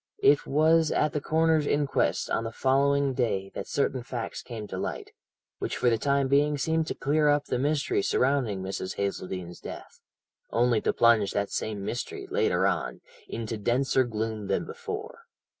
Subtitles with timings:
[0.23, 4.77] It was at the coroner's inquest on the following day that certain facts came to
[4.79, 5.11] light,
[5.59, 8.95] which for the time being seemed to clear up the mystery surrounding Mrs.
[8.95, 9.99] Hazeldene's death,
[10.49, 15.27] only to plunge that same mystery, later on, into denser gloom than before.